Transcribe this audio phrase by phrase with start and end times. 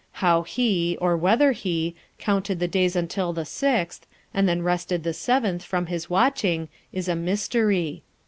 [0.13, 5.13] How he, or whether he, counted the days until the sixth, and then rested the
[5.13, 8.01] seventh from his watching, is a mystery.